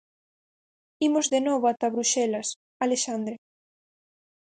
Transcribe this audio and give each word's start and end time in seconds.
Imos 1.07 1.25
de 1.33 1.39
novo 1.47 1.65
ata 1.67 1.87
Bruxelas, 1.95 2.47
Alexandre... 2.85 3.35